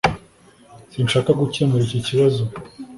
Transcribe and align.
sinshaka 0.91 1.31
gukemura 1.41 1.83
iki 1.87 1.99
kibazo 2.07 2.37
ubu 2.45 2.55